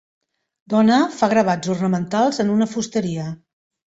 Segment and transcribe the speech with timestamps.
[0.73, 3.27] Dona fa gravats ornamentals en una fusteria